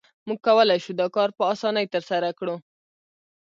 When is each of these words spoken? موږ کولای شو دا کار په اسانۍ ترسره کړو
موږ 0.27 0.39
کولای 0.47 0.79
شو 0.85 0.93
دا 1.01 1.07
کار 1.15 1.29
په 1.37 1.43
اسانۍ 1.53 1.85
ترسره 1.93 2.29
کړو 2.39 2.55